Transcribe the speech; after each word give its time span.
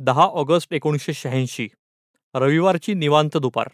दहा 0.00 0.22
ऑगस्ट 0.22 0.72
एकोणीसशे 0.72 1.12
शहाऐंशी 1.12 1.68
रविवारची 2.34 2.94
निवांत 2.94 3.36
दुपार. 3.36 3.68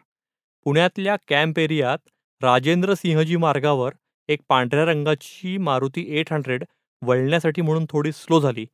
पुण्यातल्या 0.65 1.17
कॅम्प 1.29 1.59
एरियात 1.59 1.99
राजेंद्र 2.43 2.95
सिंहजी 2.95 3.37
मार्गावर 3.37 3.93
एक 4.29 4.41
पांढऱ्या 4.49 4.85
रंगाची 4.85 5.57
मारुती 5.57 6.19
एट 6.19 6.33
हंड्रेड 6.33 6.65
वळण्यासाठी 7.03 7.63
म्हणून 7.63 7.87
थोडी 7.91 8.13
स्लो 8.13 8.41
झाली. 8.41 8.65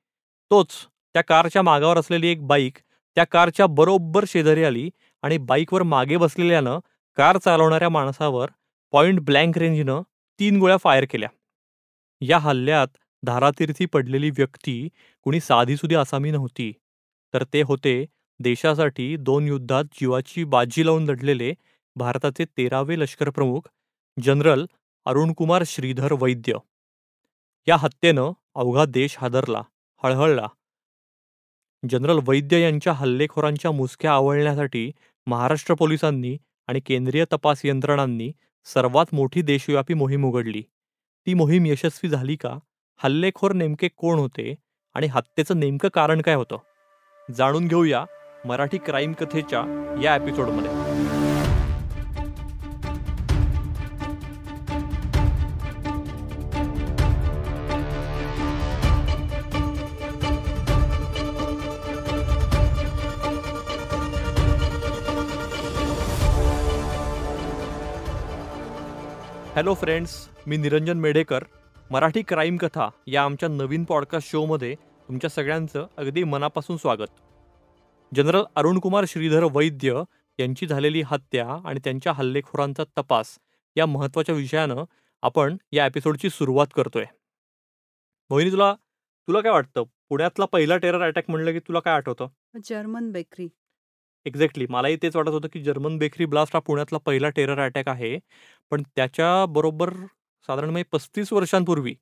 तोच 0.51 0.69
त्या 1.15 1.23
कारच्या 1.23 1.63
मागावर 1.63 1.99
असलेली 1.99 2.29
एक 2.29 2.47
बाईक 2.47 2.77
त्या 3.15 3.25
कारच्या 3.25 3.67
बरोबर 3.67 4.25
शेजारी 4.29 4.65
आली 4.65 4.91
आणि 5.23 5.39
बाईकवर 5.39 5.83
मागे 5.83 6.17
बसलेल्यानं 6.17 6.79
कार 7.17 7.39
चालवणाऱ्या 7.39 7.89
माणसावर 7.89 8.49
पॉइंट 8.93 9.21
ब्लँक 9.21 9.59
रेंजनं 9.59 10.03
तीन 10.41 10.59
गोळ्या 10.59 10.77
फायर 10.77 11.05
केल्या. 11.11 11.29
या 12.21 12.39
हल्ल्यात 12.39 12.89
धारातीर्थी 13.23 13.87
पडलेली 13.87 14.31
व्यक्ती 14.31 14.89
कुणी 15.23 15.41
साधीसुधी 15.41 15.95
आसामी 15.95 16.31
नव्हती. 16.31 16.73
तर 17.35 17.45
ते 17.45 17.63
होते 17.63 18.07
देशासाठी 18.41 19.17
दोन 19.17 19.49
युद्धात 19.49 19.85
जीवाची 19.85 20.45
बाजी 20.45 20.87
लावून 20.87 21.05
लढलेले 21.05 21.55
भारताचे 21.97 22.45
तेरावे 22.45 23.01
लष्करप्रमुख 23.01 23.69
जनरल 24.23 24.67
अरुणकुमार 25.05 25.63
श्रीधर 25.67 26.13
वैद्य. 26.13 26.55
या 27.69 27.77
हत्येनं 27.77 28.33
अवघा 28.55 28.85
देश 28.85 29.17
हादरला 29.19 29.63
हळहळला. 30.03 30.47
जनरल 31.89 32.19
वैद्य 32.29 32.61
यांच्या 32.61 32.93
हल्लेखोरांच्या 32.93 33.71
मुसक्या 33.71 34.13
आवळण्यासाठी 34.13 34.93
महाराष्ट्र 35.27 35.75
पोलिसांनी 35.75 36.39
आणि 36.67 36.81
केंद्रीय 36.81 37.25
तपास 37.33 37.61
यंत्रणांनी 37.65 38.33
सर्वात 38.65 39.07
मोठी 39.13 39.43
देशव्यापी 39.43 39.95
मोहीम 39.95 40.25
उघडली. 40.25 40.63
ती 41.27 41.35
मोहीम 41.35 41.67
यशस्वी 41.67 42.09
झाली 42.09 42.37
का? 42.37 42.59
हल्लेखोर 42.97 43.53
नेमके 43.53 43.89
कोण 43.89 44.19
होते? 44.19 44.55
आणि 44.95 45.07
हत्येचं 45.07 45.61
नेमकं 45.61 45.89
कारण 45.89 46.23
काय 46.23 46.35
होतं? 46.35 46.57
जाणून 47.37 47.67
घेऊया 47.69 48.05
मराठी 48.45 48.79
क्राईम 48.79 49.13
कथेच्या 49.13 49.63
या 50.03 50.17
एपिसोडमध्ये. 50.17 50.71
हॅलो 69.55 69.75
फ्रेंड्स 69.75 70.29
मी 70.47 70.57
निरंजन 70.57 70.99
मेढेकर. 70.99 71.45
मराठी 71.91 72.23
क्राईम 72.23 72.57
कथा 72.57 72.89
या 73.07 73.23
आमच्या 73.23 73.49
नवीन 73.49 73.85
पॉडकास्ट 73.85 74.31
शोमध्ये 74.31 74.75
तुमच्या 75.11 75.31
सगळ्यांचं 75.31 75.87
अगदी 75.97 76.25
मनापासून 76.25 76.77
स्वागत. 76.77 77.07
जनरल 78.15 78.43
अरुणकुमार 78.57 79.05
श्रीधर 79.09 79.45
वैद्य 79.45 80.03
यांची 80.39 80.67
झालेली 80.67 81.03
हत्या 81.07 81.69
आणि 81.69 81.81
त्यांच्या 81.85 82.13
हल्लेखोरांचा 82.13 82.85
तपास 82.99 83.39
या 83.77 83.87
महत्त्वाच्या 83.87 84.35
विषयानं 84.35 84.85
आपण 85.23 85.57
या 85.73 85.87
एपिसोडची 85.87 86.31
सुरुवात 86.31 86.67
करतोय. 86.75 87.05
मोहिनी 88.31 88.53
तुला 88.53 88.75
तुला 89.29 89.41
काय 89.41 89.53
वाटतं? 89.53 89.83
पुण्यातला 90.09 90.45
पहिला 90.45 90.77
टेरर 90.77 91.01
अटॅक 91.01 91.25
म्हणलं 91.29 91.53
की 91.53 91.59
तुला 91.59 91.81
काय 91.81 91.95
आठवतं? 91.95 92.27
German 92.65 93.11
bakery. 93.13 93.49
एक्झॅक्टली 94.27 94.67
मलाही 94.71 94.97
तेच 94.97 95.17
वाटत 95.17 95.29
होतं 95.29 95.49
की 95.53 95.63
जर्मन 95.63 95.99
बेकरी 95.99 96.25
ब्लास्ट 96.25 96.57
हा 96.57 96.61
पुण्यातला 96.61 96.99
पहिला 96.99 97.29
टेरर 97.29 97.59
अटॅक 97.59 97.89
आहे. 97.89 98.19
पण 98.71 98.83
त्याच्या 98.97 99.47
बरोबर 99.47 99.95
साधारण 100.47 100.71
म्हणजे 100.71 100.89
पस्तीस 100.93 101.33
वर्षांपूर्वी 101.33 101.95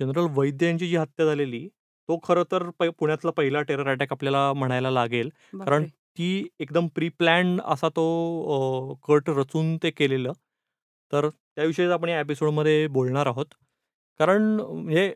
जनरल 0.00 0.26
वैद्य 0.30 0.66
यांची 0.66 0.88
जी 0.88 0.96
हत्या 0.96 1.26
झालेली 1.26 1.68
तो 2.10 2.18
खरं 2.24 2.42
तर 2.52 2.68
पुण्यातला 2.90 3.30
पहिला 3.32 3.62
टेरर 3.62 3.88
अटॅक 3.88 4.12
आपल्याला 4.12 4.52
म्हणायला 4.54 4.90
लागेल. 4.90 5.28
कारण. 5.60 5.84
ती 6.18 6.48
एकदम 6.60 6.86
प्री 6.94 7.08
प्लॅन्ड 7.18 7.60
असा 7.64 7.88
तो 7.90 8.94
कट 9.08 9.28
रचून 9.30 9.76
ते 9.76 9.90
केलेलं. 9.90 10.32
तर 11.12 11.28
त्याविषयीच 11.28 11.90
आपण 11.90 12.08
या 12.08 12.20
एपिसोडमध्ये 12.20 12.86
बोलणार 12.88 13.26
आहोत. 13.26 13.46
कारण 14.20 14.60
हे 14.90 15.06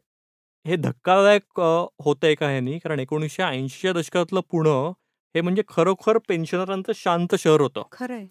हे 0.67 0.77
धक्कादायक 0.79 1.61
अ, 1.61 1.87
होतंय 2.05 2.35
का 2.35 2.49
ह्यानी 2.51 2.79
कारण 2.79 3.01
एकोणीसशे 3.01 3.43
ऐंशीच्या 3.45 3.93
दशकातलं 3.93 4.41
पुणं 4.51 4.93
हे 5.35 5.41
म्हणजे 5.41 5.63
खरोखर 5.69 6.19
पेन्शनरांचं 6.29 6.93
शांत 6.97 7.35
शहर 7.39 7.61
होतं. 7.61 7.83
खरंय. 7.93 8.27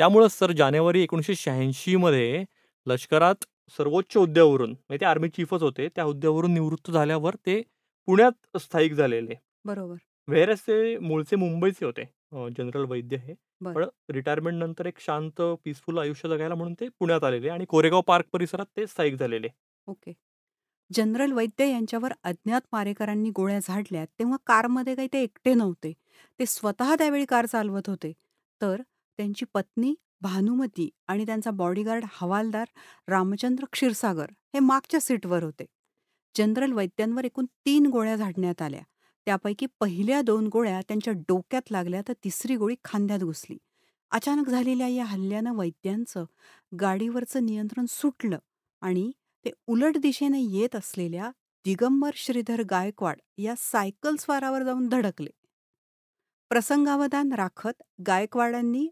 त्यामुळंच 0.00 0.32
सर 0.32 0.52
जानेवारी 0.52 1.02
एकोणीसशे 1.02 1.34
शहाऐंशी 1.36 1.96
मध्ये 1.96 2.44
लष्करात 2.86 3.44
सर्वोच्च 3.78 4.16
हुद्द्यावरून 4.16 4.70
म्हणजे 4.70 5.00
ते 5.00 5.06
आर्मी 5.06 5.28
चीफच 5.28 5.62
होते 5.62 5.88
त्या 5.88 6.04
हुद्द्यावरून 6.04 6.54
निवृत्त 6.54 6.90
झाल्यावर 6.90 7.34
ते 7.46 7.62
पुण्यात 8.10 8.56
स्थायिक 8.58 8.92
झालेले. 8.92 9.34
बरोबर. 9.64 9.96
व्हेरस 10.28 10.60
ते 10.66 10.96
मूळचे 10.98 11.36
मुंबईचे 11.36 11.84
होते. 11.84 12.04
जनरल 12.56 12.84
वैद्य 12.84 13.16
हे. 13.16 13.34
पण 13.64 13.84
रिटायरमेंट 14.10 14.56
नंतर 14.58 14.86
एक 14.86 14.98
शांत 15.00 15.40
पीसफुल 15.64 15.98
आयुष्य 15.98 16.28
जगायला 16.28 16.54
म्हणून 16.54 16.74
ते 16.80 16.88
पुण्यात 17.00 17.24
आलेले 17.24 17.48
आणि 17.48 17.64
कोरेगाव 17.64 18.00
पार्क 18.00 18.26
परिसरात 18.32 18.66
ते 18.76 18.86
स्थायिक 18.86 19.14
झालेले. 19.14 19.48
ओके. 19.86 20.12
जनरल 20.90 21.32
वैद्य 21.32 21.70
यांच्यावर 21.70 22.12
अज्ञात 22.24 22.60
मारेकरांनी 22.72 23.30
गोळ्या 23.30 23.58
झाडल्या 23.62 24.04
तेव्हा 24.18 24.36
कारमध्ये 24.46 24.94
काही 24.94 25.08
ते 25.12 25.22
एकटे 25.22 25.54
नव्हते. 25.54 25.92
ते 26.40 26.46
स्वतः 26.46 26.94
त्यावेळी 26.94 27.24
कार 27.24 27.46
चालवत 27.46 27.88
होते. 27.88 28.12
तर 28.60 28.82
त्यांची 29.18 29.44
पत्नी 29.54 29.94
भानुमती 30.22 30.88
आणि 31.08 31.26
त्यांचा 31.26 31.50
बॉडीगार्ड 31.50 32.04
हवालदार 32.12 32.66
रामचंद्र 33.08 33.64
क्षीरसागर 33.72 34.30
हे 34.54 34.58
मागच्या 34.58 35.00
सीटवर 35.00 35.42
होते. 35.42 35.64
जनरल 36.34 36.72
वैद्यांवर 36.72 37.24
एकूण 37.24 37.44
तीन 37.66 37.86
गोळ्या 37.86 38.16
झाडण्यात 38.16 38.62
आल्या. 38.62 38.82
त्यापैकी 39.26 39.66
पहिल्या 39.80 40.20
दोन 40.22 40.46
गोळ्या 40.46 40.80
त्यांच्या 40.88 41.12
डोक्यात 41.28 41.70
लागल्या 41.72 42.00
तर 42.08 42.12
तिसरी 42.24 42.56
गोळी 42.56 42.74
खांद्यात 42.84 43.20
घुसली. 43.20 43.56
अचानक 44.12 44.48
झालेल्या 44.48 44.88
या 44.88 45.04
हल्ल्यानं 45.04 45.56
वैद्यांचं 45.56 46.24
गाडीवरचं 46.72 47.44
नियंत्रण 47.46 47.86
सुटलं 47.88 48.38
आणि 48.82 49.10
ते 49.44 49.50
उलट 49.66 49.96
दिशेने 49.96 50.40
येत 50.40 50.76
असलेल्या 50.76 51.30
दिगंबर 51.64 52.10
श्रीधर 52.14 52.62
गायकवाड 52.70 53.18
या 53.38 53.54
सायकल 53.58 54.16
स्वारावर 54.16 54.62
जाऊन 54.62 54.88
धडकले. 54.88 55.30
प्रसंगावधान 56.50 57.32
राखत 57.32 57.82
गायकवाडांनी 58.06 58.88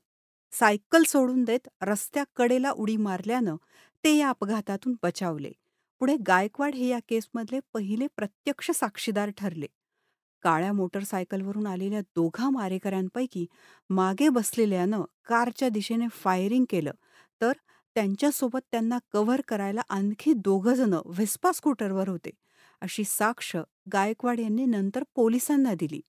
सायकल 0.52 1.02
सोडून 1.02 1.44
देत 1.44 1.68
रस्त्याकडेला 1.82 2.70
उडी 2.70 2.96
मारल्यानं 2.96 3.56
ते 4.04 4.16
या 4.16 4.28
अपघातातून 4.28 4.94
बचावले. 5.02 5.52
पुढे 6.00 6.16
गायकवाड 6.26 6.74
हे 6.74 6.86
या 6.88 6.98
केसमधले 7.08 7.60
पहिले 7.74 8.06
प्रत्यक्ष 8.16 8.70
साक्षीदार 8.72 9.30
ठरले. 9.36 9.66
काळ्या 10.44 10.72
मोटरसायकलवरून 10.72 11.66
आलेल्या 11.66 12.00
दोघा 12.16 12.48
मारेकऱ्यांपैकी 12.50 13.46
मागे 13.90 14.28
बसलेल्यानं 14.30 15.02
कारच्या 15.26 15.68
दिशेने 15.68 16.06
फायरिंग 16.14 16.64
केलं 16.70 16.92
तर 17.40 17.52
त्यांच्यासोबत 17.96 18.60
त्यांना 18.72 18.98
कव्हर 19.12 19.40
करायला 19.48 19.80
आणखी 19.90 20.32
दोघंजणं 20.38 21.00
व्हेस्पा 21.06 21.52
स्कूटरवर 21.52 22.08
होते. 22.08 22.30
अशी 22.82 23.04
साक्ष 23.04 23.54
गायकवाड 23.92 24.40
यांनी 24.40 24.64
नंतर 24.66 25.02
पोलिसांना 25.14 25.74
दिली. 25.74 26.00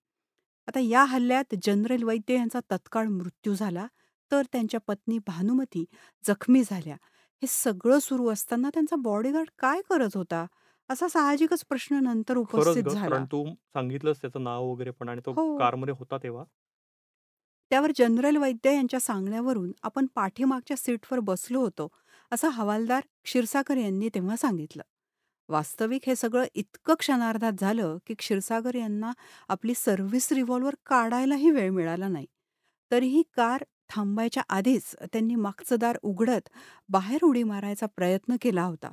आता 0.67 0.79
या 0.79 1.03
हल्ल्यात 1.05 1.55
जनरल 1.63 2.03
वैद्य 2.03 2.35
यांचा 2.35 2.59
तत्काळ 2.71 3.07
मृत्यू 3.09 3.53
झाला 3.55 3.85
तर 4.31 4.43
त्यांच्या 4.51 4.79
पत्नी 4.87 5.17
भानुमती 5.27 5.85
जखमी 6.23 6.63
झाल्या. 6.63 6.95
हे 7.41 7.47
सगळं 7.47 7.99
सुरू 7.99 8.27
असताना 8.29 8.69
त्यांचा 8.73 8.95
बॉडीगार्ड 8.99 9.49
काय 9.59 9.81
करत 9.89 10.15
होता? 10.15 10.45
असा 10.89 11.07
साहजिकच 11.07 11.63
प्रश्न 11.65 11.99
नंतर 12.03 12.37
खरंच 12.47 12.77
उपस्थित 12.77 12.83
ग 12.85 12.93
झाला. 12.93 13.23
तू 13.23 13.43
सांगितलंस 13.67 14.21
त्याचं 14.21 14.43
नाव 14.43 14.65
वगैरे 14.65 14.91
पण 14.91 15.09
आणि 15.09 15.21
तो 15.25 15.33
हो. 15.33 15.45
कारमध्ये 15.55 15.93
होता 15.99 16.17
तेव्हा? 16.17 16.43
त्यावर 17.71 17.91
जनरल 17.95 18.37
वैद्य 18.37 18.73
यांच्या 18.73 18.99
सांगण्यावरून 18.99 19.71
आपण 19.83 20.05
पाठीमागच्या 20.15 20.77
सीटवर 20.77 21.19
बसलो 21.21 21.59
होतो 21.61 21.87
असं 22.31 22.49
हवालदार 22.49 23.01
क्षीरसागर 23.23 23.77
यांनी 23.77 24.09
तेव्हा 24.15 24.35
सांगितलं. 24.35 24.83
वास्तविक 25.49 26.01
हे 26.07 26.15
सगळं 26.15 26.45
इतकं 26.55 26.93
क्षणार्धात 26.99 27.53
झालं 27.59 27.97
की 28.07 28.13
क्षीरसागर 28.13 28.75
यांना 28.75 29.11
आपली 29.49 29.73
सर्व्हिस 29.75 30.31
रिव्हॉल्वर 30.31 30.75
काढायलाही 30.85 31.51
वेळ 31.51 31.69
मिळाला 31.71 32.07
नाही. 32.07 32.25
तरीही 32.91 33.23
कार 33.33 33.63
थांबायच्या 33.89 34.43
आधीच 34.49 34.95
त्यांनी 35.03 35.35
मागचं 35.35 35.75
दार 35.79 35.97
उघडत 36.03 36.49
बाहेर 36.89 37.23
उडी 37.25 37.43
मारायचा 37.43 37.85
प्रयत्न 37.95 38.35
केला 38.41 38.63
होता. 38.63 38.91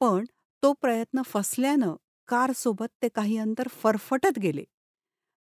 पण 0.00 0.24
तो 0.62 0.72
प्रयत्न 0.72 1.22
फसल्यानं 1.26 1.94
कारसोबत 2.28 2.88
ते 3.02 3.08
काही 3.08 3.36
अंतर 3.38 3.68
फरफटत 3.72 4.38
गेले. 4.38 4.64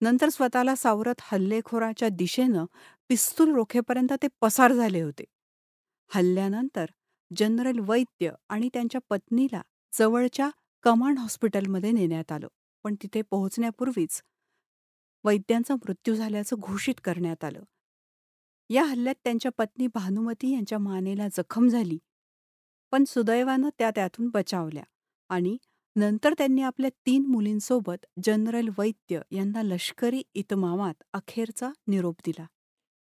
नंतर 0.01 0.29
स्वतःला 0.29 0.75
सावरत 0.75 1.21
हल्लेखोराच्या 1.21 2.09
दिशेनं 2.09 2.65
पिस्तूल 3.09 3.53
रोखेपर्यंत 3.55 4.13
ते 4.23 4.27
पसार 4.41 4.73
झाले 4.73 5.01
होते. 5.01 5.23
हल्ल्यानंतर 6.11 6.85
जनरल 7.31 7.79
वैद्य 7.79 8.31
आणि 8.49 8.69
त्यांच्या 8.73 9.01
पत्नीला 9.09 9.61
जवळच्या 9.93 10.49
कमांड 10.83 11.19
हॉस्पिटलमध्ये 11.19 11.91
नेण्यात 11.91 12.31
आलं. 12.31 12.47
पण 12.85 12.95
तिथे 13.03 13.21
पोहोचण्यापूर्वीच 13.21 14.21
वैद्यांचा 15.23 15.75
मृत्यू 15.75 16.15
झाल्याचं 16.15 16.55
घोषित 16.59 16.95
करण्यात 17.03 17.43
आलं. 17.43 17.63
या 18.69 18.83
हल्ल्यात 18.83 19.15
त्यांच्या 19.23 19.51
पत्नी 19.57 19.87
भानुमती 19.87 20.53
यांच्या 20.53 20.77
मानेला 20.79 21.27
जखम 21.27 21.67
झाली. 21.67 21.97
पण 22.93 23.03
सुदैवानं 23.03 23.69
त्या 23.79 23.89
त्यातून 23.91 24.29
बचावल्या 24.33 24.83
आणि 25.29 25.57
नंतर 25.95 26.33
त्यांनी 26.37 26.61
आपल्या 26.61 26.89
तीन 27.05 27.25
मुलींसोबत 27.25 28.05
जनरल 28.23 28.69
वैद्य 28.77 29.19
यांना 29.31 29.61
लष्करी 29.63 30.21
इतमामात 30.33 31.03
अखेरचा 31.13 31.69
निरोप 31.87 32.15
दिला. 32.25 32.45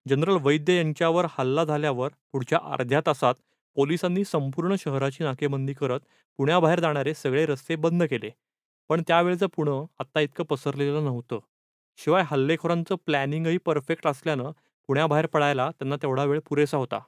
जनरल 0.05 0.37
वैद्य 0.41 0.75
यांच्यावर 0.77 1.25
हल्ला 1.29 1.63
झाल्यावर 1.65 2.09
पुढच्या 2.31 2.59
अर्ध्या 2.63 3.01
तासात 3.05 3.35
पोलिसांनी 3.75 4.23
संपूर्ण 4.25 4.75
शहराची 4.79 5.23
नाकेबंदी 5.23 5.73
करत 5.73 5.99
पुण्याबाहेर 6.39 6.79
जाणारे 6.79 7.13
सगळे 7.13 7.45
रस्ते 7.45 7.75
बंद 7.75 8.03
केले. 8.03 8.29
पण 8.89 9.01
त्यावेळचं 9.07 9.47
पुणं 9.47 9.85
आत्ता 9.99 10.19
इतकं 10.19 10.43
पसरलेलं 10.43 11.03
नव्हतं. 11.05 11.39
शिवाय 11.99 12.23
हल्लेखोरांचं 12.27 12.95
प्लॅनिंगही 13.05 13.57
परफेक्ट 13.57 14.07
असल्यानं 14.07 14.51
पुण्याबाहेर 14.89 15.25
पडायला 15.25 15.69
त्यांना 15.69 15.95
तेवढा 15.95 16.23
वेळ 16.23 16.39
पुरेसा 16.39 16.77
होता 16.77 16.99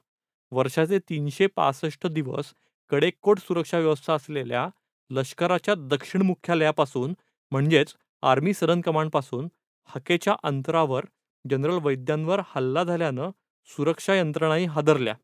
वर्षाचे 0.52 0.98
तीनशे 0.98 1.46
पासष्ट 1.46 2.06
दिवस 2.06 2.52
कडेकोट 2.90 3.38
सुरक्षा 3.38 3.78
व्यवस्था 3.78 4.14
असलेल्या 4.14 4.68
लष्कराच्या 5.10 5.74
दक्षिण 5.90 6.22
मुख्यालयापासून 6.22 7.14
म्हणजेच 7.52 7.94
आर्मी 8.22 8.54
सदन 8.54 8.80
कमांडपासून 8.80 9.48
हकेच्या 9.88 10.34
अंतरावर 10.42 11.04
जनरल 11.44 11.78
वैद्यांवर 11.82 12.40
हल्ला 12.46 12.84
झाल्यानं 12.84 13.30
सुरक्षा 13.68 14.14
यंत्रणाही 14.14 14.64
हादरल्या 14.66 15.14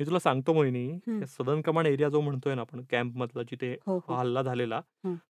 मी 0.00 0.06
तुला 0.06 0.18
सांगतो 0.18 0.52
मोहिनी. 0.52 1.24
सदन 1.28 1.60
कमांड 1.60 1.86
एरिया 1.86 2.08
जो 2.08 2.20
म्हणतोय 2.20 2.54
ना 2.54 2.60
आपण 2.60 2.82
कॅम्प 2.90 3.16
मधला 3.16 3.42
जिथे 3.42 3.72
हो 3.86 3.96
हा 4.08 4.18
हल्ला 4.18 4.42
झालेला. 4.42 4.80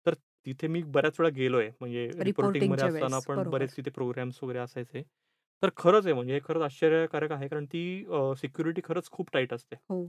तर 0.06 0.14
तिथे 0.46 0.66
मी 0.66 0.82
बऱ्याच 0.82 1.20
वेळा 1.20 1.30
गेलोय 1.36 1.68
म्हणजे 1.80 2.08
रिपोर्टिंगमध्ये 2.20 2.86
असताना 2.86 3.18
पण. 3.18 3.48
बरेच 3.50 3.76
तिथे 3.76 3.90
प्रोग्राम्स 3.90 4.42
वगैरे 4.42 4.58
असायचे 4.58 5.02
तर 5.62 5.70
खरंच 5.76 6.04
आहे 6.06 6.14
म्हणजे 6.14 6.32
हे 6.34 6.40
खरंच 6.44 6.62
आश्चर्यकारक 6.62 7.32
आहे 7.32 7.48
कारण 7.48 7.64
ती 7.66 7.82
सिक्युरिटी 8.36 8.80
खरंच 8.84 9.10
खूप 9.10 9.30
टाईट 9.32 9.52
असते. 9.54 9.76
हो. 9.90 10.06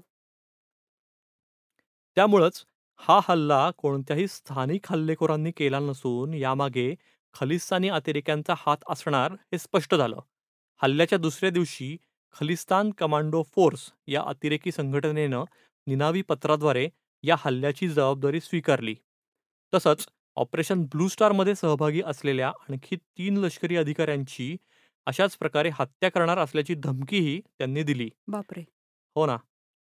त्यामुळंच 2.18 2.64
हा 3.00 3.20
हल्ला 3.24 3.70
कोणत्याही 3.78 4.28
स्थानिक 4.28 4.92
हल्लेखोरांनी 4.92 5.52
केला 5.58 5.80
नसून 5.80 6.34
यामागे 6.34 6.94
खलिस्तानी 7.36 7.90
अतिरेक्यांचा 7.90 8.54
हात 8.58 8.78
असणार 8.90 9.34
हे 9.52 9.58
स्पष्ट 9.58 9.96
झालं. 9.96 10.20
हल्ल्याच्या 10.82 11.18
दुसऱ्या 11.20 11.50
दिवशी 11.52 11.96
खलिस्तान 12.36 12.92
कमांडो 12.98 13.42
फोर्स 13.56 13.90
या 14.08 14.22
अतिरेकी 14.28 14.72
संघटनेनं 14.72 15.44
निनावी 15.88 16.22
पत्राद्वारे 16.24 16.88
या 17.24 17.36
हल्ल्याची 17.40 17.88
जबाबदारी 17.90 18.40
स्वीकारली. 18.42 18.96
तसंच 19.74 20.06
ऑपरेशन 20.38 20.84
ब्लू 20.86 21.08
स्टारमध्ये 21.08 21.56
सहभागी 21.56 22.02
असलेल्या 22.06 22.50
आणखी 22.62 22.96
तीन 22.98 23.38
लष्करी 23.38 23.76
अधिकाऱ्यांची 23.78 24.56
अशाच 25.08 25.36
प्रकारे 25.38 25.70
हत्या 25.74 26.10
करणार 26.12 26.38
असल्याची 26.40 26.74
धमकीही 26.78 27.40
त्यांनी 27.42 27.84
दिली. 27.84 28.10
बापरे! 28.28 28.68
हो 29.16 29.26
ना. 29.26 29.38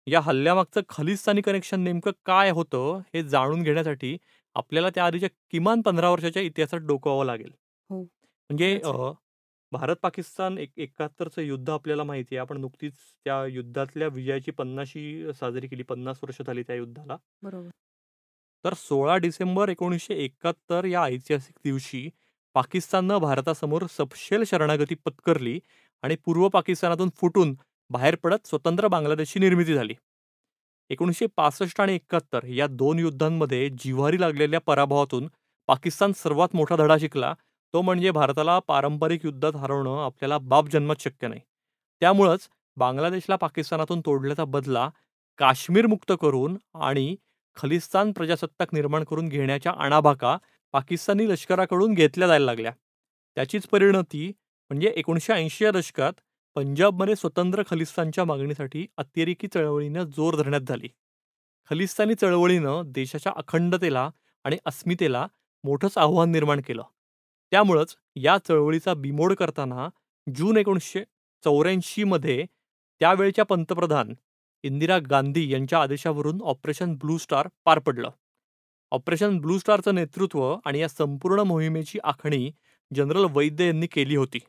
या 0.07 0.19
हल्ल्यामागचं 0.21 0.81
खलिस्तानी 0.89 1.41
कनेक्शन 1.41 1.79
नेमकं 1.81 2.11
काय 2.25 2.49
होतं 2.51 2.99
हे 3.13 3.23
जाणून 3.25 3.63
घेण्यासाठी 3.63 4.17
आपल्याला 4.55 4.89
त्या 4.89 5.05
आधीच्या 5.05 5.29
किमान 5.51 5.81
पंधरा 5.81 6.09
वर्षाच्या 6.09 6.41
इतिहासात 6.43 6.79
डोकवावं 6.81 7.25
लागेल. 7.25 7.51
हो. 7.89 8.07
म्हणजे. 8.49 8.73
अ, 8.81 8.91
भारत 9.71 9.95
पाकिस्तान 9.97 10.57
एक 10.57 10.71
एकाहत्तरचं 10.77 11.41
युद्ध 11.41 11.69
आपल्याला 11.71 12.03
माहिती 12.03 12.35
आहे. 12.35 12.41
आपण 12.41 12.59
नुकतीच 12.61 12.93
त्या 13.25 13.43
युद्धातल्या 13.47 14.07
विजयाची 14.09 14.51
पन्नाशी 14.53 15.33
साजरी 15.33 15.67
केली 15.67 15.83
पन्नास 15.85 16.19
वर्ष 16.23 16.41
झाली 16.43 16.63
त्या 16.63 16.75
युद्धाला. 16.75 17.17
बरोबर. 17.41 17.71
तर 18.65 18.73
सोळा 18.77 19.15
डिसेंबर 19.17 19.69
एकोणीसशे 19.69 20.13
एकाहत्तर 20.17 20.85
या 20.85 21.03
ऐतिहासिक 21.05 21.55
दिवशी 21.63 22.09
पाकिस्ताननं 22.57 23.17
भारतासमोर 23.17 23.83
सपशेल 23.89 24.43
शरणागती 24.43 24.95
पत्करली 25.05 25.59
आणि 26.03 26.15
पूर्व 26.25 26.47
पाकिस्तानातून 26.49 27.09
फुटून 27.17 27.53
बाहेर 27.89 28.15
पडत 28.15 28.47
स्वतंत्र 28.47 28.87
बांगलादेशची 28.87 29.39
निर्मिती 29.39 29.73
झाली. 29.73 29.93
एकोणीसशे 30.89 31.25
पासष्ट 31.37 31.81
आणि 31.81 31.95
एकाहत्तर 31.95 32.45
या 32.45 32.67
दोन 32.67 32.99
युद्धांमध्ये 32.99 33.69
जिव्हारी 33.79 34.19
लागलेल्या 34.21 34.59
पराभवातून 34.61 35.27
पाकिस्तान 35.69 36.11
सर्वात 36.15 36.55
मोठा 36.55 36.75
धडा 36.75 36.97
शिकला 36.99 37.33
तो 37.73 37.81
म्हणजे 37.81 38.11
भारताला 38.11 38.57
पारंपरिक 38.59 39.25
युद्धात 39.25 39.55
हरवणं 39.55 40.03
आपल्याला 40.05 40.37
बाप 40.37 40.69
जन्मात 40.73 41.01
शक्य 41.01 41.27
नाही. 41.27 41.41
त्यामुळंच 42.01 42.49
बांगलादेशला 42.77 43.35
पाकिस्तानातून 43.35 44.01
तोडल्याचा 44.05 44.45
बदला 44.45 44.89
काश्मीर 45.39 45.87
मुक्त 45.87 46.13
करून 46.21 46.57
आणि 46.73 47.15
खलिस्तान 47.57 48.11
प्रजासत्ताक 48.11 48.73
निर्माण 48.73 49.03
करून 49.03 49.27
घेण्याच्या 49.27 49.71
आणाभाका 49.77 50.37
पाकिस्तानी 50.77 51.29
लष्कराकडून 51.29 51.93
घेतल्या 51.93 52.27
जायला 52.27 52.45
लागल्या. 52.45 52.71
त्याचीच 53.35 53.67
परिणती 53.67 54.27
म्हणजे 54.69 54.87
एकोणीसशे 54.87 55.33
ऐंशीच्या 55.33 55.71
दशकात 55.71 56.13
पंजाबमध्ये 56.55 57.15
स्वतंत्र 57.15 57.63
खलिस्तानच्या 57.69 58.25
मागणीसाठी 58.25 58.85
अतिरेकी 58.97 59.47
चळवळीनं 59.47 60.03
जोर 60.03 60.35
धरण्यात 60.35 60.61
झाली. 60.61 60.87
खलिस्तानी 61.69 62.15
चळवळीनं 62.15 62.81
देशाच्या 62.85 63.31
अखंडतेला 63.35 64.09
आणि 64.43 64.57
अस्मितेला 64.65 65.27
मोठंच 65.63 65.97
आव्हान 65.97 66.31
निर्माण 66.31 66.61
केलं. 66.61 66.83
त्यामुळंच 67.51 67.95
या 68.15 68.37
चळवळीचा 68.37 68.93
बिमोड 68.93 69.33
करताना 69.33 69.89
जून 70.35 70.57
एकोणीसशे 70.57 71.03
चौऱ्याऐंशीमध्ये 71.43 72.45
त्यावेळच्या 72.99 73.45
पंतप्रधान 73.45 74.13
इंदिरा 74.63 74.97
गांधी 74.97 75.53
यांच्या 75.53 75.81
आदेशावरून 75.81 76.41
ऑपरेशन 76.43 76.93
ब्लू 76.93 77.17
स्टार 77.17 77.47
पार 77.65 77.79
पडलं. 77.79 78.09
ऑपरेशन 78.91 79.37
ब्लू 79.39 79.57
स्टारचं 79.59 79.95
नेतृत्व 79.95 80.55
आणि 80.65 80.79
या 80.79 80.87
संपूर्ण 80.87 81.39
मोहिमेची 81.39 81.99
आखणी 82.03 82.51
जनरल 82.95 83.25
वैद्य 83.31 83.65
यांनी 83.65 83.87
केली 83.87 84.15
होती. 84.15 84.39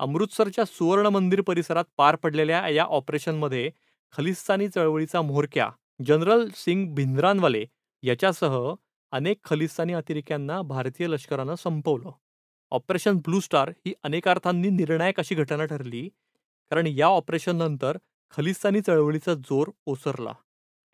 अमृतसरच्या 0.00 0.64
सुवर्ण 0.64 1.06
मंदिर 1.06 1.40
परिसरात 1.40 1.84
पार 1.96 2.16
पडलेल्या 2.16 2.68
या 2.68 2.84
ऑपरेशनमध्ये 2.84 3.70
खलिस्तानी 4.12 4.68
चळवळीचा 4.68 5.22
म्होरक्या 5.22 5.68
जनरल 6.06 6.48
सिंग 6.54 6.94
भिंद्रानवाले 6.94 7.64
याच्यासह 8.02 8.58
अनेक 9.12 9.38
खलिस्तानी 9.44 9.92
अतिरेक्यांना 9.92 10.60
भारतीय 10.62 11.06
लष्करानं 11.06 11.54
संपवलं. 11.54 12.10
ऑपरेशन 12.70 13.16
ब्लू 13.16 13.40
स्टार 13.40 13.68
ही 13.86 13.92
अनेक 14.02 14.28
अर्थांनी 14.28 14.68
निर्णायक 14.70 15.18
अशी 15.18 15.34
घटना 15.34 15.64
ठरली 15.64 16.08
कारण 16.70 16.86
या 16.86 17.06
ऑपरेशननंतर 17.06 17.96
खलिस्तानी 18.36 18.80
चळवळीचा 18.80 19.34
जोर 19.34 19.70
ओसरला. 19.86 20.32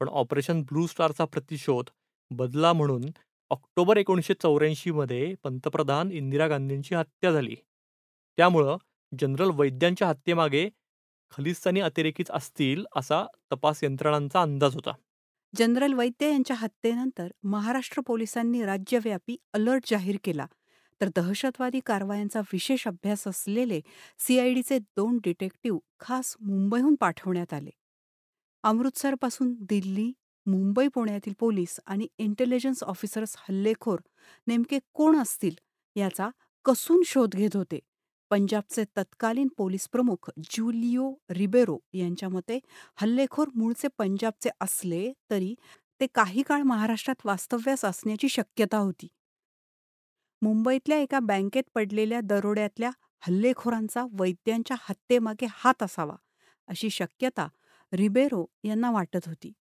पण 0.00 0.08
ऑपरेशन 0.08 0.62
ब्लू 0.62 0.86
स्टारचा 0.86 1.24
प्रतिशोध 1.24 1.84
बदला 2.30 2.72
म्हणून 2.72 3.04
ऑक्टोबर 3.50 3.96
एकोणीसशे 3.96 4.34
चौऱ्याऐंशीमध्ये 4.34 5.34
पंतप्रधान 5.42 6.10
इंदिरा 6.12 6.46
गांधींची 6.48 6.94
हत्या 6.94 7.32
झाली. 7.32 7.54
त्यामुळं 8.38 8.76
जनरल 9.12 9.50
वैद्यांच्या 9.54 10.08
हत्येमागे 10.08 10.68
खलिस्तानी 11.32 11.80
अतिरेकीच 11.80 12.30
असतील 12.30 12.84
असा 12.96 13.24
तपास 13.52 13.82
यंत्रणांचा 13.84 14.42
अंदाज 14.42 14.74
होता. 14.74 14.92
जनरल 15.54 15.92
वैद्य 15.92 16.30
यांच्या 16.30 16.56
हत्येनंतर 16.56 17.28
महाराष्ट्र 17.42 18.02
पोलिसांनी 18.06 18.62
राज्यव्यापी 18.62 19.36
अलर्ट 19.52 19.90
जाहीर 19.90 20.16
केला. 20.24 20.46
तर 21.00 21.08
दहशतवादी 21.16 21.80
कारवायांचा 21.86 22.40
विशेष 22.40 22.86
अभ्यास 22.88 23.26
असलेले 23.28 23.80
सीआयडीचे 24.18 24.78
दोन 24.78 25.18
डिटेक्टिव्ह 25.24 25.78
खास 26.00 26.34
मुंबईहून 26.40 26.94
पाठवण्यात 26.94 27.52
आले. 27.52 27.70
अमृतसरपासून 28.64 29.54
दिल्ली 29.60 30.12
मुंबई 30.46 30.88
पुण्यातील 30.94 31.32
पोलीस 31.38 31.78
आणि 31.86 32.06
इंटेलिजन्स 32.18 32.82
ऑफिसर्स 32.84 33.34
हल्लेखोर 33.38 34.00
नेमके 34.46 34.78
कोण 34.94 35.16
असतील 35.18 35.54
याचा 35.96 36.28
कसून 36.64 37.02
शोध 37.06 37.34
घेत 37.36 37.56
होते? 37.56 37.78
पंजाबचे 38.30 38.84
तत्कालीन 38.96 39.48
पोलीस 39.58 39.88
प्रमुख 39.88 40.30
ज्युलिओ 40.40 41.12
रिबेरो 41.30 41.78
यांच्या 41.94 42.28
मते 42.28 42.58
हल्लेखोर 42.96 43.48
मूळचे 43.54 43.88
पंजाबचे 43.98 44.50
असले 44.60 45.10
तरी 45.30 45.54
ते 46.00 46.06
काही 46.14 46.42
काळ 46.42 46.62
महाराष्ट्रात 46.62 47.26
वास्तव्यास 47.26 47.84
असण्याची 47.84 48.28
शक्यता 48.28 48.78
होती. 48.78 49.08
मुंबईतल्या 50.42 50.98
एका 50.98 51.18
बँकेत 51.22 51.62
पडलेल्या 51.74 52.20
दरोड्यातल्या 52.20 52.90
हल्लेखोरांचा 53.22 54.04
वैद्यांच्या 54.12 54.76
हत्येमागे 54.80 55.46
हात 55.50 55.82
असावा 55.82 56.16
अशी 56.68 56.90
शक्यता 56.90 57.46
रिबेरो 57.92 58.44
यांना 58.64 58.90
वाटत 58.90 59.26
होती. 59.26 59.52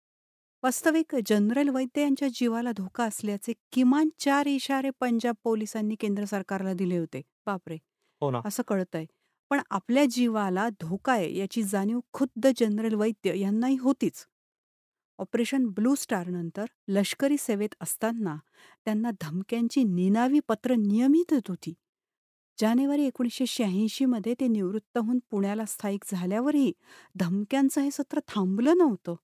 वास्तविक 0.62 1.14
जनरल 1.26 1.68
वैद्य 1.68 2.02
यांच्या 2.02 2.28
जीवाला 2.34 2.70
धोका 2.72 3.04
असल्याचे 3.04 3.52
किमान 3.72 4.08
चार 4.18 4.46
इशारे 4.46 4.90
पंजाब 5.00 5.34
पोलिसांनी 5.44 5.94
केंद्र 6.00 6.24
सरकारला 6.24 6.72
दिले 6.72 6.98
होते. 6.98 7.20
बापरे! 7.46 7.76
हो 8.22 8.30
ना. 8.30 8.40
असं 8.44 8.62
कळतंय. 8.68 9.04
पण 9.50 9.60
आपल्या 9.70 10.04
जीवाला 10.10 10.68
धोका 10.80 11.12
आहे 11.12 11.32
याची 11.36 11.62
जाणीव 11.62 12.00
खुद्द 12.12 12.46
जनरल 12.56 12.94
वैद्य 12.94 13.34
यांनाही 13.38 13.76
होतीच. 13.76 14.24
ऑपरेशन 15.18 15.66
ब्लू 15.68 15.94
स्टार 15.94 16.28
नंतर 16.28 16.64
लष्करी 16.88 17.36
सेवेत 17.38 17.74
असताना 17.80 18.36
त्यांना 18.86 19.10
धमक्यांची 19.20 19.82
निनावी 19.84 20.40
पत्र 20.48 20.74
नियमित 20.78 21.32
येत 21.32 21.48
होती. 21.48 21.74
जानेवारी 22.58 23.04
एकोणीसशे 23.06 23.44
शहाऐंशी 23.48 24.04
मध्ये 24.04 24.34
ते 24.40 24.46
निवृत्त 24.48 24.98
होऊन 24.98 25.18
पुण्याला 25.30 25.64
स्थायिक 25.64 26.04
झाल्यावरही 26.08 26.72
धमक्यांचं 27.14 27.80
हे 27.80 27.90
सत्र 27.90 28.20
थांबलं 28.28 28.78
नव्हतं. 28.78 29.14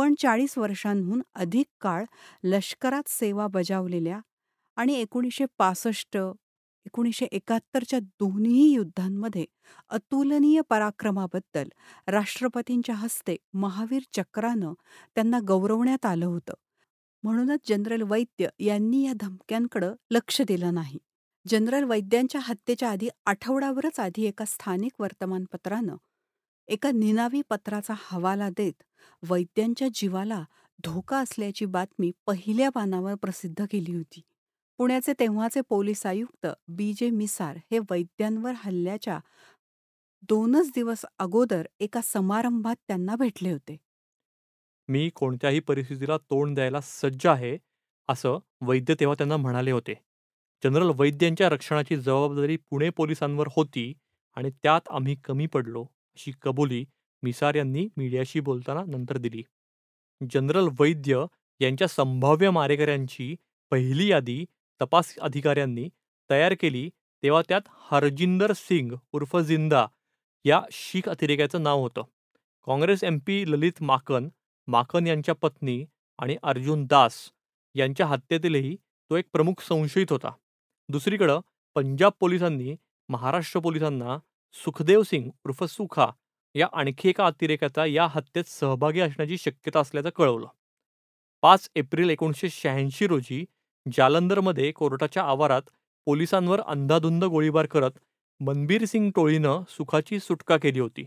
पण 0.00 0.14
चाळीस 0.18 0.56
वर्षांहून 0.58 1.22
अधिक 1.34 1.66
काळ 1.80 2.04
लष्करात 2.44 3.08
सेवा 3.08 3.46
बजावलेल्या 3.46 4.18
आणि 4.76 4.94
एकोणीसशे 4.94 5.44
पासष्ट 5.58 6.16
एकोणीसशे 6.86 7.26
एकाहत्तरच्या 7.32 7.98
दोन्ही 8.00 8.62
युद्धांमध्ये 8.72 9.44
अतुलनीय 9.90 10.60
पराक्रमाबद्दल 10.70 11.68
राष्ट्रपतींच्या 12.08 12.94
हस्ते 12.94 13.36
महावीर 13.54 14.02
चक्रानं 14.14 14.72
त्यांना 15.16 15.38
गौरवण्यात 15.48 16.06
आलं 16.06 16.26
होतं. 16.26 16.54
म्हणूनच 17.24 17.60
जनरल 17.68 18.02
वैद्य 18.02 18.48
यांनी 18.60 19.02
या 19.06 19.12
धमक्यांकडं 19.20 19.94
लक्ष 20.10 20.40
दिलं 20.42 20.74
नाही. 20.74 20.98
जनरल 21.46 21.84
वैद्यांच्या 21.84 22.40
हत्येच्या 22.44 22.90
आधी 22.90 23.08
आठवडाभरच 23.26 24.00
आधी 24.00 24.26
एका 24.26 24.44
स्थानिक 24.44 25.00
वर्तमानपत्रानं 25.00 25.96
एका 26.68 26.90
निनावी 26.90 27.42
पत्राचा 27.50 27.94
हवाला 28.02 28.48
देत 28.50 28.82
वैद्यांच्या 29.22 29.88
जीवाला 29.94 30.42
धोका 30.78 31.18
असल्याची 31.18 31.64
बातमी 31.66 32.10
पहिल्या 32.26 32.70
पानावर 32.70 33.14
प्रसिद्ध 33.14 33.64
केली 33.70 33.94
होती. 33.94 34.20
पुण्याचे 34.78 35.12
तेव्हाचे 35.20 35.60
पोलीस 35.60 36.04
आयुक्त 36.06 36.46
बी 36.68 36.92
जे 36.92 37.10
मिसार 37.10 37.56
हे 37.70 37.78
वैद्यांवर 37.90 38.52
हल्ल्याच्या 38.56 39.18
दोनच 40.22 40.70
दिवस 40.74 41.04
अगोदर 41.18 41.66
एका 41.80 42.00
समारंभात 42.04 42.76
त्यांना 42.88 43.16
भेटले 43.16 43.52
होते. 43.52 43.76
मी 44.88 45.08
कोणत्याही 45.14 45.60
परिस्थितीला 45.60 46.16
तोंड 46.20 46.54
द्यायला 46.54 46.80
सज्ज 46.80 47.26
आहे 47.26 47.56
असं 48.08 48.38
वैद्य 48.60 48.94
तेव्हा 49.00 49.14
त्यांना 49.18 49.36
म्हणाले 49.36 49.70
होते. 49.70 49.94
जनरल 50.62 50.90
वैद्यांच्या 50.98 51.48
रक्षणाची 51.48 51.96
जबाबदारी 51.96 52.56
पुणे 52.70 52.88
पोलिसांवर 52.90 53.48
होती 53.56 53.92
आणि 54.36 54.50
त्यात 54.62 54.88
आम्ही 54.90 55.14
कमी 55.24 55.46
पडलो 55.46 55.82
अशी 55.82 56.32
कबुली 56.42 56.84
मिसार 57.22 57.54
यांनी 57.54 57.88
मीडियाशी 57.96 58.40
बोलताना 58.40 58.82
नंतर 58.86 59.16
दिली. 59.16 59.42
जनरल 60.30 60.68
वैद्य 60.80 61.24
यांच्या 61.60 61.88
संभाव्य 61.88 62.50
मारेकऱ्यांची 62.50 63.34
पहिली 63.70 64.10
यादी 64.10 64.44
तपास 64.80 65.18
अधिकाऱ्यांनी 65.18 65.88
तयार 66.30 66.54
केली 66.60 66.88
तेव्हा 67.22 67.42
त्यात 67.48 67.60
हरजिंदर 67.90 68.52
सिंग 68.52 68.92
उर्फ 69.12 69.36
जिंदा 69.36 69.86
या 70.44 70.62
शीख 70.72 71.08
अतिरेक्याचं 71.08 71.62
नाव 71.62 71.80
होतं. 71.80 72.02
काँग्रेस 72.66 73.04
एम 73.04 73.18
पी 73.26 73.44
ललित 73.52 73.82
माकन 73.82 74.28
माकन 74.66 75.06
यांच्या 75.06 75.34
पत्नी 75.34 75.84
आणि 76.18 76.36
अर्जुन 76.42 76.84
दास 76.84 77.30
यांच्या 77.74 78.06
हत्येतीलही 78.06 78.76
तो 79.10 79.16
एक 79.16 79.24
प्रमुख 79.32 79.62
संशयित 79.62 80.06
होता. 80.10 80.32
दुसरीकडं 80.88 81.40
पंजाब 81.74 82.12
पोलिसांनी 82.20 82.74
महाराष्ट्र 83.08 83.60
पोलिसांना 83.60 84.18
सुखदेव 84.54 85.02
सिंग 85.02 85.30
उर्फ 85.44 85.64
सुखा 85.64 86.06
या 86.54 86.66
आणखी 86.72 87.08
एका 87.08 87.26
अतिरेकाचा 87.26 87.86
या 87.86 88.06
हत्येत 88.06 88.44
सहभागी 88.44 89.00
असण्याची 89.00 89.38
शक्यता 89.38 89.80
असल्याचं 89.80 90.10
कळवलं. 90.10 90.46
पाच 91.42 91.70
एप्रिल 91.74 92.10
एकोणीसशे 92.10 92.48
शहाऐंशी 92.50 93.06
रोजी 93.06 93.44
जालंधरमध्ये 93.96 94.70
कोर्टाच्या 94.72 95.22
आवारात 95.22 95.62
पोलिसांवर 96.06 96.60
अंधाधुंद 96.60 97.24
गोळीबार 97.24 97.66
करत 97.66 97.90
मनबीर 98.40 98.84
सिंग 98.84 99.10
टोळीनं 99.10 99.62
सुखाची 99.68 100.20
सुटका 100.20 100.56
केली 100.56 100.80
होती. 100.80 101.06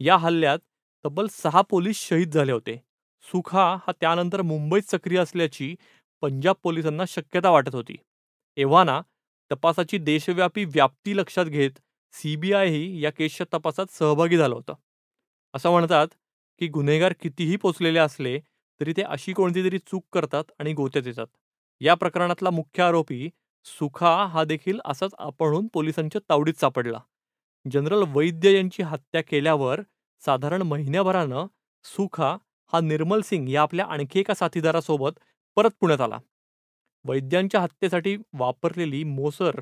या 0.00 0.16
हल्ल्यात 0.16 0.58
तब्बल 1.04 1.26
सहा 1.30 1.62
पोलीस 1.62 1.96
शहीद 1.96 2.30
झाले 2.30 2.52
होते. 2.52 2.76
सुखा 3.22 3.76
हा 3.86 3.92
त्यानंतर 4.00 4.42
मुंबईत 4.42 4.90
सक्रिय 4.90 5.18
असल्याची 5.18 5.74
पंजाब 6.22 6.54
पोलिसांना 6.62 7.04
शक्यता 7.08 7.50
वाटत 7.50 7.74
होती. 7.74 7.96
एव्हाना 8.56 9.00
तपासाची 9.52 9.98
देशव्यापी 9.98 10.64
व्याप्ती 10.64 11.16
लक्षात 11.16 11.44
घेत 11.44 11.70
सीबीआयही 12.14 13.04
या 13.04 13.10
केसच्या 13.10 13.46
तपासात 13.54 13.86
सहभागी 13.90 14.36
झालं 14.36 14.54
होतं. 14.54 14.74
असं 15.54 15.70
म्हणतात 15.70 16.08
की 16.60 16.66
गुन्हेगार 16.68 17.12
कितीही 17.20 17.56
पोचलेले 17.56 17.98
असले 17.98 18.38
तरी 18.80 18.92
ते 18.96 19.02
अशी 19.02 19.32
कोणती 19.32 19.64
तरी 19.64 19.78
चूक 19.78 20.04
करतात 20.12 20.44
आणि 20.58 20.72
गोत्यात 20.72 21.06
येतात. 21.06 21.26
या 21.80 21.94
प्रकरणातला 21.94 22.50
मुख्य 22.50 22.82
आरोपी 22.82 23.28
सुखा 23.66 24.14
हा 24.26 24.44
देखील 24.44 24.78
असाच 24.84 25.14
आपणहून 25.18 25.66
पोलिसांच्या 25.66 26.20
तावडीत 26.28 26.54
सापडला. 26.54 26.98
जनरल 27.66 28.02
वैद्य 28.08 28.54
यांची 28.56 28.82
हत्या 28.82 29.20
केल्यावर 29.28 29.80
साधारण 30.22 30.62
महिन्याभरानं 30.62 31.46
सुखा 31.84 32.36
हा 32.72 32.80
निर्मल 32.80 33.20
सिंग 33.20 33.48
या 33.48 33.62
आपल्या 33.62 33.86
आणखी 33.86 34.20
एका 34.20 34.34
साथीदारासोबत 34.34 35.18
परत 35.56 35.70
पुण्यात 35.80 36.00
आला. 36.00 36.18
वैद्यांच्या 37.04 37.60
हत्येसाठी 37.60 38.16
वापरलेली 38.32 39.02
मोसर 39.04 39.60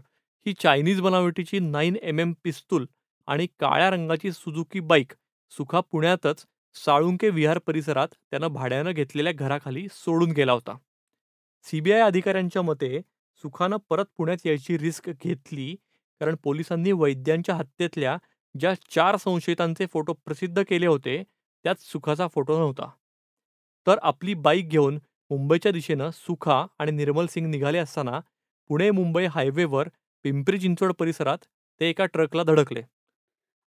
ही 0.49 0.55
चायनीज 0.59 1.01
बनावटीची 1.01 1.59
नाईन 1.59 1.97
एम 2.03 2.21
एम 2.21 2.33
पिस्तूल 2.45 2.87
आणि 3.29 3.47
काळ्या 3.61 3.91
रंगाची 3.91 4.33
सुझुकी 4.33 4.81
बाईक 4.81 5.13
सुखा 5.53 5.81
पुण्यातच 5.81 6.45
साळुंके 6.75 7.29
विहार 7.31 7.59
परिसरात 7.59 8.09
त्यानं 8.31 8.47
भाड्यानं 8.47 8.91
घेतलेल्या 8.91 9.33
घराखाली 9.33 9.87
सोडून 9.93 10.31
गेला 10.31 10.53
होता. 10.53 10.77
सीबीआय 11.65 12.01
अधिकाऱ्यांच्या 12.01 12.63
मते 12.63 13.01
सुखानं 13.43 13.77
परत 13.91 14.05
पुण्यात 14.17 14.47
यायची 14.47 14.79
रिस्क 14.79 15.11
घेतली 15.25 15.75
कारण 16.21 16.37
पोलिसांनी 16.45 16.93
वैद्यांच्या 16.93 17.55
हत्येतल्या 17.55 18.17
ज्या 18.55 18.75
चार 18.91 19.17
संशयितांचे 19.17 19.87
फोटो 19.87 20.13
प्रसिद्ध 20.13 20.63
केले 20.69 20.87
होते 20.87 21.23
त्यात 21.65 21.81
सुखाचा 21.81 22.29
फोटो 22.29 22.59
नव्हता. 22.59 22.91
तर 23.87 23.99
आपली 24.03 24.35
बाईक 24.35 24.69
घेऊन 24.69 24.99
मुंबईच्या 25.31 25.73
दिशेनं 25.73 26.11
सुखा 26.11 26.67
आणि 26.79 26.91
निर्मल 26.91 27.27
सिंग 27.27 27.47
निघाले 27.47 27.79
असताना 27.79 28.21
पुणे 28.69 28.91
मुंबई 28.91 29.25
हायवेवर 29.25 29.89
पिंपरी 30.25 30.59
चिंचवड 30.59 30.93
परिसरात 30.93 31.39
ते 31.81 31.89
एका 31.91 32.07
ट्रकला 32.07 32.43
धडकले. 32.43 32.83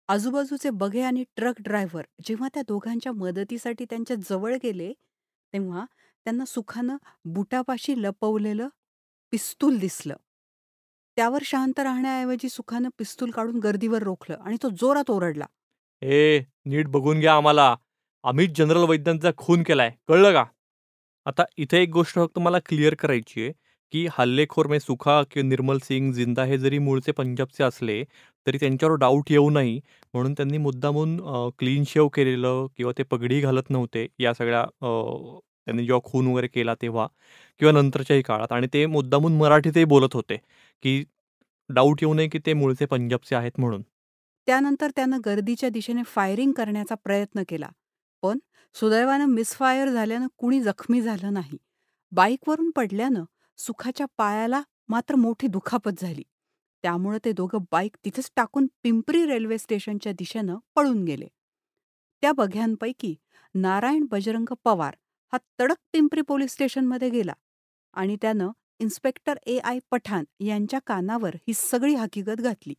आजूबाजूचे 0.09 0.69
बघे 0.69 1.01
आणि 1.01 1.23
ट्रक 1.35 1.55
ड्रायव्हर 1.59 2.05
जेव्हा 2.25 2.47
त्या 2.53 2.63
दोघांच्या 2.67 3.11
मदतीसाठी 3.11 3.85
त्यांच्या 3.85 4.15
जवळ 4.29 4.55
गेले 4.63 4.93
तेव्हा 5.53 5.85
त्यांना 6.25 6.45
सुखानं 6.45 6.97
बुटापाशी 7.25 8.01
लपवलेलं 8.01 8.67
पिस्तूल 9.31 9.77
दिसलं. 9.77 10.15
त्यावर 11.17 11.39
शांत 11.43 11.79
राहण्याऐवजी 11.79 12.49
सुखानं 12.49 12.89
पिस्तूल 12.97 13.31
काढून 13.31 13.59
गर्दीवर 13.59 14.03
रोखलं 14.03 14.37
आणि 14.37 14.57
तो 14.63 14.69
जोरात 14.69 15.09
ओरडला. 15.09 15.45
ए 16.01 16.39
नीट 16.65 16.87
बघून 16.87 17.19
घ्या 17.19 17.35
आम्हाला. 17.35 17.75
आम्हीच 18.23 18.57
जनरल 18.57 18.83
वैद्यांचा 18.89 19.31
खून 19.37 19.63
केलाय. 19.63 19.91
कळलं 20.07 20.33
का? 20.33 20.43
आता 21.25 21.43
इथे 21.57 21.81
एक 21.83 21.89
गोष्ट 21.89 22.15
फक्त 22.15 22.39
मला 22.39 22.59
क्लिअर 22.59 22.95
करायची 22.95 23.43
आहे 23.43 23.53
की 23.93 24.05
हल्लेखोर 24.13 24.67
म्हणजे 24.67 24.79
सुखा 24.81 25.21
किंवा 25.31 25.47
निर्मल 25.49 25.77
सिंग 25.83 26.11
जिंदा 26.13 26.43
हे 26.45 26.57
जरी 26.57 26.79
मूळचे 26.79 27.11
पंजाबचे 27.13 27.63
असले 27.63 28.03
तरी 28.47 28.57
त्यांच्यावर 28.57 28.95
डाऊट 28.99 29.31
येऊ 29.31 29.49
नाही. 29.49 29.79
म्हणून 30.13 30.33
त्यांनी 30.33 30.57
मुद्दामून 30.59 31.17
क्लीन 31.59 31.83
शेव 31.87 32.07
केलेलं 32.13 32.65
किंवा 32.77 32.91
ते 32.97 33.03
पगडी 33.05 33.39
घालत 33.41 33.69
नव्हते 33.69 34.05
या 34.19 34.33
सगळ्या 34.33 34.61
अ, 34.61 34.87
त्यांनी 35.67 35.85
जेव्हा 35.85 35.99
खून 36.05 36.27
वगैरे 36.27 36.47
केला 36.47 36.73
तेव्हा 36.81 37.07
किंवा 37.61 37.71
नंतरच्याही 37.73 38.21
काळात. 38.23 38.51
आणि 38.51 38.67
ते 38.73 38.85
मुद्दामून 38.87 39.37
मराठीतही 39.37 39.83
बोलत 39.87 40.15
होते 40.15 40.37
की 40.83 41.03
डाऊट 41.69 41.99
येऊ 42.01 42.13
नये 42.13 42.27
की 42.29 42.39
ते 42.45 42.53
मूळचे 42.53 42.85
पंजाबचे 42.87 43.35
आहेत 43.35 43.59
म्हणून. 43.59 43.81
त्यानंतर 44.47 44.91
त्यानं 44.95 45.19
गर्दीच्या 45.25 45.69
दिशेने 45.69 46.03
फायरिंग 46.07 46.51
करण्याचा 46.53 46.95
प्रयत्न 47.03 47.43
केला. 47.49 47.69
पण 48.23 48.37
सुदैवानं 48.75 49.25
मिसफायर 49.27 49.89
झाल्यानं 49.89 50.27
कुणी 50.37 50.61
जखमी 50.61 51.01
झालं 51.01 51.33
नाही. 51.33 51.57
बाईकवरून 52.11 52.69
पडल्यानं 52.75 53.23
सुखाच्या 53.57 54.05
पायाला 54.17 54.61
मात्र 54.89 55.15
मोठी 55.15 55.47
दुखापत 55.47 56.01
झाली. 56.01 56.23
त्यामुळं 56.83 57.17
ते 57.25 57.31
दोघं 57.31 57.63
बाईक 57.71 57.95
तिथेच 58.05 58.29
टाकून 58.35 58.67
पिंपरी 58.83 59.25
रेल्वे 59.25 59.57
स्टेशनच्या 59.57 60.11
दिशेनं 60.11 60.57
पळून 60.75 61.03
गेले. 61.03 61.27
त्या 62.23 62.31
बघ्यांपैकी 62.31 63.15
नारायण 63.55 64.05
बजरंग 64.11 64.53
पवार 64.63 64.95
हा 65.33 65.37
तडक 65.59 65.77
पिंपरी 65.93 66.21
पोलीस 66.21 66.53
स्टेशनमध्ये 66.53 67.09
गेला 67.09 67.33
आणि 67.93 68.15
त्यानं 68.21 68.51
इन्स्पेक्टर 68.79 69.37
ए 69.45 69.57
आय 69.57 69.79
पठाण 69.91 70.23
यांच्या 70.39 70.79
कानावर 70.87 71.35
ही 71.47 71.53
सगळी 71.53 71.95
हकीकत 71.95 72.41
घातली. 72.41 72.73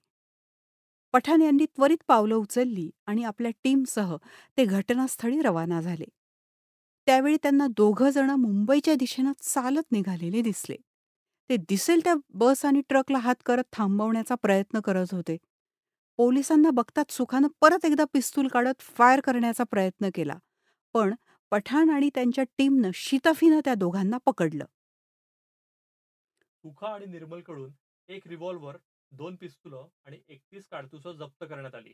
पठाण 1.15 1.43
यांनी 1.43 1.67
त्वरित 1.67 2.03
पावलं 2.09 2.35
उचलली 2.35 2.91
आणि 3.07 3.25
आपल्या 3.25 3.51
टीमसह 3.65 4.17
ते 4.59 4.65
घटनास्थळी 4.65 5.41
रवाना 5.41 5.81
झाले. 5.81 6.05
त्यावेळी 7.09 7.37
त्यांना 7.43 7.67
दोघं 7.67 8.11
जण 8.11 8.31
मुंबईच्या 8.31 8.95
दिशेनं 8.95 9.33
चालत 9.41 9.93
निघालेले 9.93 10.41
दिसले. 10.43 10.77
ते 11.51 11.57
दिसेल 11.57 12.01
त्या 12.05 12.15
बस 12.35 12.65
आणि 12.65 12.81
ट्रकला 12.89 13.19
हात 13.19 13.35
करत 13.47 13.65
थांबवण्याचा 13.73 14.35
प्रयत्न 14.35 14.81
करत 14.81 15.07
होते. 15.13 15.37
पोलिसांना 16.19 16.71
बघतात 16.71 17.11
सुखानं 17.11 17.49
परत 17.61 17.85
एकदा 17.85 18.05
पिस्तूल 18.13 18.49
काढत 18.49 18.81
फायर 18.81 19.21
करण्याचा 19.21 19.65
प्रयत्न 19.65 20.09
केला 20.15 20.37
पण 20.95 21.15
पठाण 21.51 21.91
आणि 21.91 22.11
त्यांच्या 22.15 22.45
टीमनं 22.59 22.91
शितफीनं 22.95 23.61
त्या 23.65 23.75
दोघांना 23.75 24.19
पकडलं. 24.27 24.65
सुखा 26.63 26.89
आणि 26.89 27.07
निर्मलकडून 27.07 27.71
एक 28.09 28.27
रिव्हॉल्व्हर 28.27 28.77
दोन 29.13 29.37
पिस्तुलं 29.37 29.87
आणि 30.07 30.19
एकतीस 30.29 30.69
काडतुसं 30.71 31.13
जप्त 31.13 31.45
करण्यात 31.45 31.75
आली. 31.75 31.93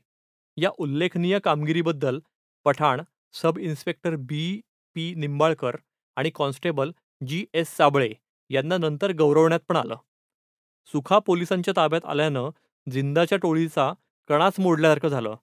या 0.56 0.70
उल्लेखनीय 0.78 1.38
कामगिरीबद्दल 1.38 2.18
Pathan 2.66 3.00
sub 3.32 3.58
inspector 3.58 4.16
B 4.16 4.60
P. 4.94 5.12
Nimbalkar 5.14 5.76
आणि 6.16 6.30
कॉन्स्टेबल 6.34 6.90
जी. 7.26 7.44
एस. 7.54 7.76
साबळे 7.76 8.12
यांना 8.50 8.76
नंतर 8.76 9.12
गौरवण्यात 9.12 9.60
पण 9.68 9.76
आलं. 9.76 9.96
सुखा 10.92 11.18
पोलिसांच्या 11.18 11.74
ताब्यात 11.76 12.04
आल्यानं 12.04 12.50
जिंदाच्या 12.86 13.38
टोळीचा 13.38 13.92
कणाच 14.30 14.58
मोडल्यासारखं 14.58 15.08
झालं. 15.08 15.34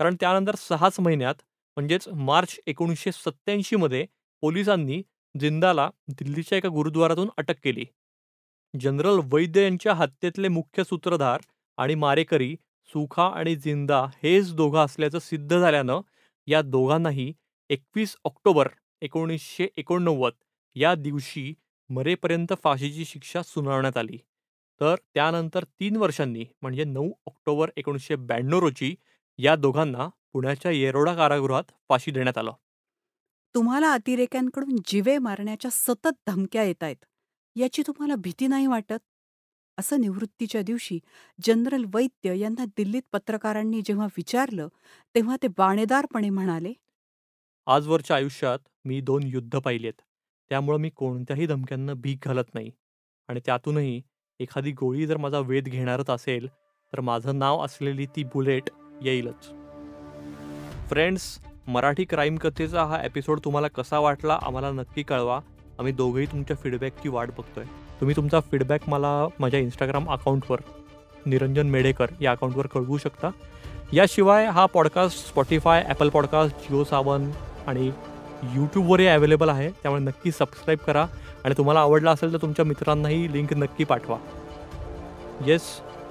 कारण 0.00 0.16
त्यानंतर 0.20 0.54
सहाच 0.58 1.00
महिन्यात 1.00 1.34
म्हणजेच 1.76 2.08
मार्च 2.08 2.58
एकोणीसशे 2.66 3.12
सत्त्याऐंशीमध्ये 3.12 4.06
पोलिसांनी 4.42 5.02
जिंदाला 5.34 5.88
दिल्लीच्या 6.08 6.58
एका 6.58 6.68
गुरुद्वारातून 6.68 7.28
अटक 7.36 7.56
केली. 7.64 7.84
जनरल 8.74 9.20
वैद्य 9.32 9.62
यांच्या 9.62 9.94
हत्येतले 9.94 10.48
मुख्य 10.48 10.84
सूत्रधार 10.84 11.40
आणि 11.78 11.94
मारेकरी 11.94 12.54
सुखा 12.88 13.26
आणि 13.28 13.54
जिंदा 13.56 14.04
हेच 14.22 14.54
दोघं 14.54 14.84
असल्याचं 14.84 15.18
सिद्ध 15.18 15.58
झाल्यानं 15.58 16.00
या 16.46 16.62
दोघांनाही 16.62 17.32
एकवीस 17.70 18.16
ऑक्टोबर 18.24 18.68
एकोणीसशे 19.02 19.68
एकोणनव्वद 19.76 20.32
या 20.76 20.94
दिवशी 20.94 21.52
मरेपर्यंत 21.90 22.52
फाशीची 22.64 23.04
शिक्षा 23.04 23.42
सुनावण्यात 23.42 23.96
आली. 23.96 24.16
तर 24.80 24.94
त्यानंतर 25.14 25.64
तीन 25.64 25.96
वर्षांनी 25.96 26.44
म्हणजे 26.62 26.84
नऊ 26.84 27.10
ऑक्टोबर 27.26 27.70
एकोणीसशे 27.76 28.16
ब्याण्णव 28.16 28.58
रोजी 28.58 28.94
या 29.38 29.54
दोघांना 29.56 30.08
पुण्याच्या 30.32 30.70
येरोडा 30.72 31.14
कारागृहात 31.14 31.64
फाशी 31.88 32.10
देण्यात 32.10 32.38
आलं. 32.38 32.52
तुम्हाला 33.54 33.92
अतिरेक्यांकडून 33.92 34.76
जिवे 34.86 35.16
मारण्याच्या 35.18 35.70
सतत 35.70 36.12
धमक्या 36.26 36.62
येत 36.62 36.82
आहेत 36.82 37.04
याची 37.56 37.82
तुम्हाला 37.86 38.14
भीती 38.16 38.46
नाही 38.46 38.66
वाटत? 38.66 38.98
असं 39.78 40.00
निवृत्तीच्या 40.00 40.62
दिवशी 40.62 40.98
जनरल 41.38 41.84
वैद्य 41.94 42.34
यांना 42.38 42.64
दिल्लीत 42.76 43.02
पत्रकारांनी 43.12 43.80
जेव्हा 43.84 44.06
विचारलं 44.16 44.68
तेव्हा 45.14 45.36
ते 45.42 45.48
बाणेदारपणे 45.58 46.30
म्हणाले 46.30 46.72
आजवरच्या 47.68 48.16
आयुष्यात 48.16 48.58
मी 48.84 49.00
दोन 49.00 49.22
युद्ध 49.24 49.58
पाहिलेत. 49.58 49.92
त्यामुळं 50.48 50.78
मी 50.78 50.90
कोणत्याही 50.90 51.46
धमक्यांना 51.46 51.92
भीक 51.94 52.18
घालत 52.22 52.54
नाही. 52.54 52.70
आणि 53.28 53.40
त्यातूनही 53.46 54.02
एखादी 54.40 54.72
गोळी 54.72 55.06
जर 55.06 55.16
माझा 55.16 55.38
वेध 55.38 55.64
घेणारच 55.64 56.10
असेल 56.10 56.46
तर 56.92 57.00
माझं 57.00 57.38
नाव 57.38 57.64
असलेली 57.64 58.06
ती 58.06 58.24
बुलेट 58.24 58.62
येईलच. 59.02 59.50
फ्रेंड्स 60.88 61.38
मराठी 61.66 62.04
क्राईम 62.04 62.36
कथेचा 62.36 62.84
हा 62.84 63.02
एपिसोड 63.04 63.40
तुम्हाला 63.44 63.68
कसा 63.68 63.98
वाटला 63.98 64.38
आम्हाला 64.42 64.70
नक्की 64.70 65.02
कळवा. 65.02 65.40
आम्ही 65.78 65.92
दोघंही 65.92 66.26
तुमच्या 66.26 66.56
फीडबॅकची 66.56 67.08
वाट 67.08 67.28
बघतोय. 67.28 67.64
तुम्ही 68.00 68.16
तुमचा 68.16 68.40
फीडबॅक 68.40 68.88
मला 68.88 69.26
माझ्या 69.38 69.60
इंस्टाग्राम 69.60 70.10
अकाउंटवर 70.10 70.58
निरंजन 71.26 71.66
मेढेकर 71.66 72.06
या 72.20 72.30
अकाउंटवर 72.30 72.66
कळवू 72.66 72.96
शकता. 72.96 73.30
याशिवाय 73.92 74.46
हा 74.46 74.66
podcast 74.66 75.26
Spotify 75.26 75.82
Apple 75.82 76.08
podcast 76.08 76.56
Jio 76.56 76.84
Saavn 76.84 77.30
आणि 77.66 77.92
यूट्यूबवरही 78.54 79.06
अवेलेबल 79.06 79.48
आहे. 79.48 79.70
त्यामुळे 79.70 80.02
नक्की 80.02 80.30
सबस्क्राईब 80.30 80.78
करा. 80.78 81.06
आणि 81.44 81.54
तुम्हाला 81.56 81.80
आवडला 81.80 82.10
असेल 82.10 82.32
तर 82.32 82.38
तुमच्या 82.42 82.64
मित्रांनाही 82.64 83.32
लिंक 83.32 83.52
नक्की 83.52 83.84
पाठवा. 83.84 84.18
येस 85.46 85.62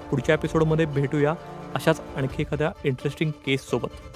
पुढच्या 0.10 0.36
एपिसोडमध्ये 0.36 0.86
भेटूया. 0.86 1.34
अशाच 1.76 2.02
आणखी 2.16 2.42
एखाद्या 2.42 2.72
इंटरेस्टिंग 2.84 3.32
केससोबत 3.46 4.15